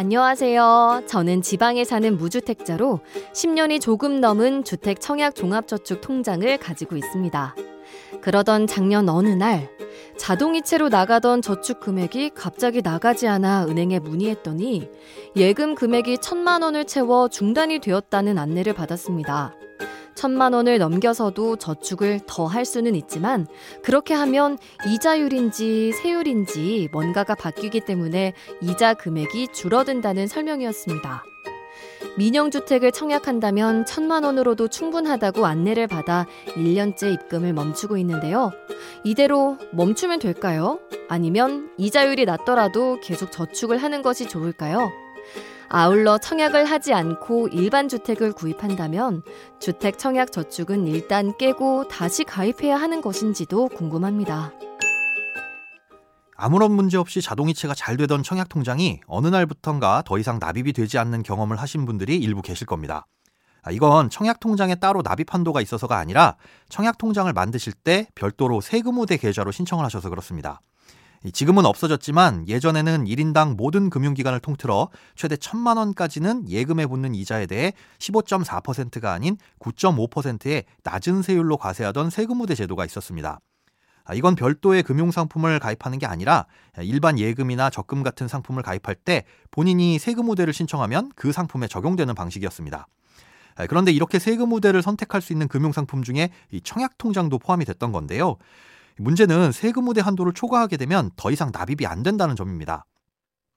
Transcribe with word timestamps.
안녕하세요. 0.00 1.06
저는 1.08 1.42
지방에 1.42 1.82
사는 1.82 2.16
무주택자로 2.16 3.00
10년이 3.32 3.80
조금 3.80 4.20
넘은 4.20 4.62
주택 4.62 5.00
청약 5.00 5.34
종합저축 5.34 6.00
통장을 6.02 6.56
가지고 6.58 6.96
있습니다. 6.96 7.56
그러던 8.20 8.68
작년 8.68 9.08
어느 9.08 9.30
날 9.30 9.68
자동이체로 10.16 10.88
나가던 10.88 11.42
저축 11.42 11.80
금액이 11.80 12.30
갑자기 12.36 12.80
나가지 12.80 13.26
않아 13.26 13.66
은행에 13.66 13.98
문의했더니 13.98 14.88
예금 15.34 15.74
금액이 15.74 16.18
천만 16.18 16.62
원을 16.62 16.84
채워 16.84 17.26
중단이 17.26 17.80
되었다는 17.80 18.38
안내를 18.38 18.74
받았습니다. 18.74 19.57
천만 20.18 20.52
원을 20.52 20.78
넘겨서도 20.78 21.56
저축을 21.56 22.20
더 22.26 22.48
할 22.48 22.64
수는 22.64 22.94
있지만 22.94 23.46
그렇게 23.84 24.14
하면 24.14 24.58
이자율인지 24.88 25.92
세율인지 25.92 26.88
뭔가가 26.92 27.34
바뀌기 27.34 27.82
때문에 27.82 28.32
이자 28.62 28.94
금액이 28.94 29.48
줄어든다는 29.52 30.26
설명이었습니다. 30.26 31.24
민영주택을 32.16 32.90
청약한다면 32.90 33.84
천만 33.84 34.24
원으로도 34.24 34.68
충분하다고 34.68 35.46
안내를 35.46 35.86
받아 35.86 36.26
1년째 36.56 37.12
입금을 37.12 37.52
멈추고 37.52 37.98
있는데요. 37.98 38.50
이대로 39.04 39.58
멈추면 39.72 40.18
될까요? 40.18 40.80
아니면 41.08 41.70
이자율이 41.76 42.24
낮더라도 42.24 42.98
계속 43.02 43.30
저축을 43.30 43.78
하는 43.78 44.02
것이 44.02 44.26
좋을까요? 44.26 44.90
아울러 45.68 46.16
청약을 46.18 46.64
하지 46.64 46.94
않고 46.94 47.48
일반 47.48 47.88
주택을 47.88 48.32
구입한다면 48.32 49.22
주택 49.60 49.98
청약 49.98 50.32
저축은 50.32 50.86
일단 50.86 51.36
깨고 51.36 51.88
다시 51.88 52.24
가입해야 52.24 52.76
하는 52.76 53.02
것인지도 53.02 53.68
궁금합니다. 53.68 54.52
아무런 56.40 56.72
문제 56.72 56.96
없이 56.96 57.20
자동이체가 57.20 57.74
잘 57.74 57.96
되던 57.96 58.22
청약 58.22 58.48
통장이 58.48 59.00
어느 59.06 59.26
날부턴가 59.26 60.04
더 60.06 60.18
이상 60.18 60.38
납입이 60.38 60.72
되지 60.72 60.96
않는 60.98 61.24
경험을 61.24 61.56
하신 61.56 61.84
분들이 61.84 62.16
일부 62.16 62.42
계실 62.42 62.66
겁니다. 62.66 63.06
아, 63.62 63.72
이건 63.72 64.08
청약 64.08 64.38
통장에 64.38 64.76
따로 64.76 65.02
납입 65.02 65.34
한도가 65.34 65.60
있어서가 65.60 65.98
아니라 65.98 66.36
청약 66.68 66.96
통장을 66.96 67.30
만드실 67.32 67.72
때 67.72 68.06
별도로 68.14 68.60
세금 68.60 68.98
우대 68.98 69.16
계좌로 69.16 69.50
신청을 69.50 69.84
하셔서 69.84 70.08
그렇습니다. 70.08 70.60
지금은 71.32 71.66
없어졌지만 71.66 72.46
예전에는 72.48 73.04
1인당 73.04 73.56
모든 73.56 73.90
금융기관을 73.90 74.40
통틀어 74.40 74.88
최대 75.16 75.34
1천만 75.34 75.76
원까지는 75.76 76.48
예금에 76.48 76.86
붙는 76.86 77.14
이자에 77.14 77.46
대해 77.46 77.72
15.4%가 77.98 79.12
아닌 79.12 79.36
9.5%의 79.58 80.64
낮은 80.84 81.22
세율로 81.22 81.56
과세하던 81.56 82.10
세금우대 82.10 82.54
제도가 82.54 82.84
있었습니다. 82.84 83.40
아, 84.04 84.14
이건 84.14 84.36
별도의 84.36 84.84
금융상품을 84.84 85.58
가입하는 85.58 85.98
게 85.98 86.06
아니라 86.06 86.46
일반 86.78 87.18
예금이나 87.18 87.68
적금 87.68 88.02
같은 88.02 88.26
상품을 88.26 88.62
가입할 88.62 88.94
때 88.94 89.24
본인이 89.50 89.98
세금 89.98 90.30
우대를 90.30 90.54
신청하면 90.54 91.10
그 91.14 91.32
상품에 91.32 91.66
적용되는 91.68 92.14
방식이었습니다. 92.14 92.86
아, 93.56 93.66
그런데 93.66 93.92
이렇게 93.92 94.18
세금 94.18 94.52
우대를 94.52 94.80
선택할 94.82 95.20
수 95.20 95.32
있는 95.34 95.48
금융상품 95.48 96.02
중에 96.02 96.30
청약통장도 96.62 97.38
포함이 97.38 97.64
됐던 97.66 97.92
건데요. 97.92 98.36
문제는 98.98 99.52
세금 99.52 99.88
우대 99.88 100.00
한도를 100.00 100.32
초과하게 100.32 100.76
되면 100.76 101.10
더 101.16 101.30
이상 101.30 101.50
납입이 101.52 101.86
안 101.86 102.02
된다는 102.02 102.36
점입니다. 102.36 102.84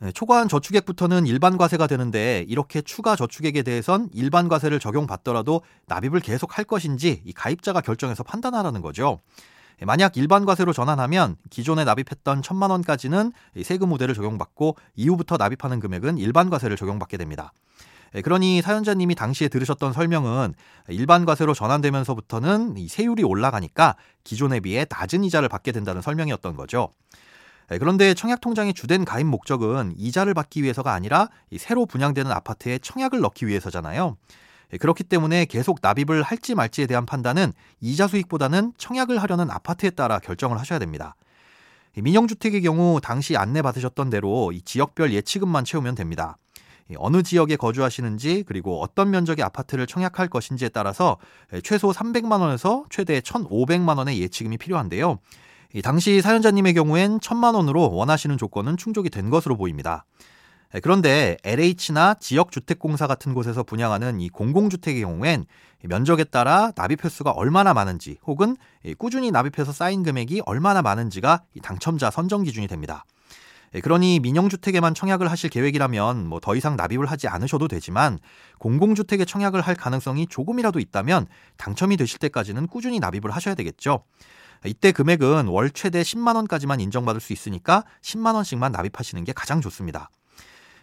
네, 0.00 0.12
초과한 0.12 0.48
저축액부터는 0.48 1.26
일반 1.26 1.56
과세가 1.56 1.88
되는데 1.88 2.44
이렇게 2.48 2.82
추가 2.82 3.16
저축액에 3.16 3.62
대해선 3.62 4.10
일반 4.12 4.48
과세를 4.48 4.78
적용받더라도 4.78 5.62
납입을 5.86 6.20
계속 6.20 6.56
할 6.56 6.64
것인지 6.64 7.22
이 7.24 7.32
가입자가 7.32 7.80
결정해서 7.80 8.22
판단하라는 8.22 8.80
거죠. 8.80 9.18
네, 9.78 9.86
만약 9.86 10.16
일반 10.16 10.44
과세로 10.44 10.72
전환하면 10.72 11.36
기존에 11.50 11.84
납입했던 11.84 12.42
천만 12.42 12.70
원까지는 12.70 13.32
세금 13.64 13.92
우대를 13.92 14.14
적용받고 14.14 14.76
이후부터 14.94 15.36
납입하는 15.36 15.80
금액은 15.80 16.18
일반 16.18 16.48
과세를 16.48 16.76
적용받게 16.76 17.16
됩니다. 17.16 17.52
예, 18.14 18.22
그러니 18.22 18.62
사연자님이 18.62 19.14
당시에 19.14 19.48
들으셨던 19.48 19.92
설명은 19.92 20.54
일반 20.88 21.24
과세로 21.24 21.54
전환되면서부터는 21.54 22.76
이 22.78 22.88
세율이 22.88 23.22
올라가니까 23.22 23.96
기존에 24.24 24.60
비해 24.60 24.86
낮은 24.88 25.24
이자를 25.24 25.48
받게 25.48 25.72
된다는 25.72 26.02
설명이었던 26.02 26.56
거죠. 26.56 26.94
예, 27.70 27.78
그런데 27.78 28.14
청약통장의 28.14 28.74
주된 28.74 29.04
가입 29.04 29.26
목적은 29.26 29.92
이자를 29.96 30.34
받기 30.34 30.62
위해서가 30.62 30.92
아니라 30.92 31.28
새로 31.58 31.86
분양되는 31.86 32.30
아파트에 32.30 32.78
청약을 32.78 33.20
넣기 33.20 33.46
위해서잖아요. 33.46 34.16
예, 34.72 34.76
그렇기 34.78 35.04
때문에 35.04 35.44
계속 35.44 35.78
납입을 35.82 36.22
할지 36.22 36.54
말지에 36.54 36.86
대한 36.86 37.06
판단은 37.06 37.52
이자 37.80 38.06
수익보다는 38.08 38.72
청약을 38.78 39.22
하려는 39.22 39.50
아파트에 39.50 39.90
따라 39.90 40.18
결정을 40.18 40.58
하셔야 40.58 40.78
됩니다. 40.78 41.14
민영주택의 41.96 42.62
경우 42.62 43.00
당시 43.02 43.36
안내 43.36 43.60
받으셨던 43.62 44.10
대로 44.10 44.52
이 44.52 44.62
지역별 44.62 45.12
예치금만 45.12 45.64
채우면 45.64 45.94
됩니다. 45.94 46.36
어느 46.96 47.22
지역에 47.22 47.56
거주하시는지 47.56 48.44
그리고 48.46 48.80
어떤 48.80 49.10
면적의 49.10 49.44
아파트를 49.44 49.86
청약할 49.86 50.28
것인지에 50.28 50.70
따라서 50.70 51.18
최소 51.62 51.90
300만 51.90 52.40
원에서 52.40 52.84
최대 52.88 53.20
1,500만 53.20 53.98
원의 53.98 54.20
예치금이 54.22 54.56
필요한데요. 54.58 55.18
당시 55.82 56.22
사연자님의 56.22 56.74
경우엔 56.74 57.20
1,000만 57.20 57.54
원으로 57.54 57.92
원하시는 57.92 58.38
조건은 58.38 58.76
충족이 58.76 59.10
된 59.10 59.28
것으로 59.28 59.56
보입니다. 59.56 60.06
그런데 60.82 61.38
LH나 61.44 62.14
지역주택공사 62.20 63.06
같은 63.06 63.32
곳에서 63.32 63.62
분양하는 63.62 64.20
이 64.20 64.28
공공주택의 64.28 65.02
경우엔 65.02 65.46
면적에 65.84 66.24
따라 66.24 66.72
납입 66.74 67.04
횟수가 67.04 67.30
얼마나 67.30 67.72
많은지 67.72 68.18
혹은 68.26 68.56
꾸준히 68.98 69.30
납입해서 69.30 69.72
쌓인 69.72 70.02
금액이 70.02 70.42
얼마나 70.44 70.82
많은지가 70.82 71.44
당첨자 71.62 72.10
선정 72.10 72.42
기준이 72.42 72.66
됩니다. 72.66 73.04
예, 73.74 73.80
그러니 73.80 74.20
민영주택에만 74.20 74.94
청약을 74.94 75.30
하실 75.30 75.50
계획이라면 75.50 76.26
뭐 76.26 76.40
더 76.40 76.56
이상 76.56 76.76
납입을 76.76 77.06
하지 77.06 77.28
않으셔도 77.28 77.68
되지만 77.68 78.18
공공주택에 78.58 79.24
청약을 79.24 79.60
할 79.60 79.74
가능성이 79.74 80.26
조금이라도 80.26 80.78
있다면 80.78 81.26
당첨이 81.58 81.96
되실 81.96 82.18
때까지는 82.20 82.68
꾸준히 82.68 83.00
납입을 83.00 83.30
하셔야 83.30 83.54
되겠죠. 83.54 84.04
이때 84.64 84.92
금액은 84.92 85.46
월 85.48 85.70
최대 85.70 86.00
10만 86.02 86.36
원까지만 86.36 86.80
인정받을 86.80 87.20
수 87.20 87.32
있으니까 87.32 87.84
10만 88.02 88.34
원씩만 88.34 88.72
납입하시는 88.72 89.22
게 89.24 89.32
가장 89.32 89.60
좋습니다. 89.60 90.10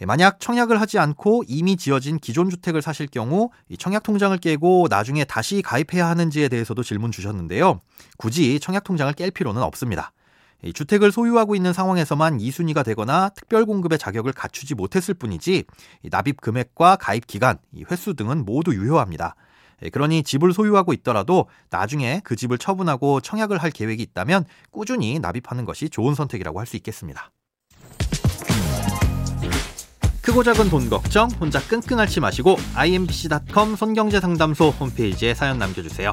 예, 0.00 0.06
만약 0.06 0.38
청약을 0.38 0.80
하지 0.80 0.98
않고 0.98 1.42
이미 1.48 1.76
지어진 1.76 2.18
기존 2.18 2.50
주택을 2.50 2.82
사실 2.82 3.08
경우 3.08 3.50
청약 3.78 4.04
통장을 4.04 4.36
깨고 4.38 4.86
나중에 4.88 5.24
다시 5.24 5.60
가입해야 5.60 6.08
하는지에 6.08 6.48
대해서도 6.48 6.82
질문 6.84 7.10
주셨는데요. 7.10 7.80
굳이 8.16 8.60
청약 8.60 8.84
통장을 8.84 9.12
깰 9.14 9.34
필요는 9.34 9.60
없습니다. 9.62 10.12
주택을 10.74 11.12
소유하고 11.12 11.54
있는 11.54 11.72
상황에서만 11.72 12.38
2순위가 12.38 12.84
되거나 12.84 13.30
특별 13.30 13.64
공급의 13.64 13.98
자격을 13.98 14.32
갖추지 14.32 14.74
못했을 14.74 15.14
뿐이지 15.14 15.64
납입 16.10 16.40
금액과 16.40 16.96
가입 16.96 17.26
기간, 17.26 17.58
횟수 17.90 18.14
등은 18.14 18.44
모두 18.44 18.74
유효합니다. 18.74 19.34
그러니 19.92 20.24
집을 20.24 20.52
소유하고 20.52 20.92
있더라도 20.92 21.48
나중에 21.70 22.20
그 22.24 22.34
집을 22.34 22.58
처분하고 22.58 23.20
청약을 23.20 23.58
할 23.58 23.70
계획이 23.70 24.02
있다면 24.02 24.44
꾸준히 24.70 25.18
납입하는 25.20 25.64
것이 25.64 25.88
좋은 25.88 26.14
선택이라고 26.14 26.58
할 26.58 26.66
수 26.66 26.76
있겠습니다. 26.76 27.30
크고 30.20 30.42
작은 30.42 30.68
돈 30.68 30.90
걱정 30.90 31.30
혼자 31.40 31.58
끙끙 31.58 31.98
앓지 31.98 32.20
마시고 32.20 32.56
imbc.com 32.74 33.76
손경제상담소 33.76 34.68
홈페이지에 34.68 35.32
사연 35.32 35.58
남겨주세요. 35.58 36.12